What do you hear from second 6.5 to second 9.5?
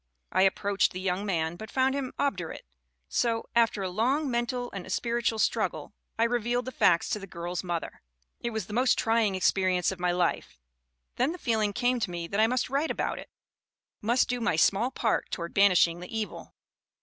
the facts to the girl's mother. "It was the most trying